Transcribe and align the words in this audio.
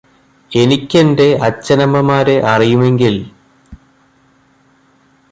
എനിക്കെന്റെ 0.51 1.27
അച്ഛനമ്മമാരെ 1.43 2.35
അറിയുമെങ്കില് 2.43 3.21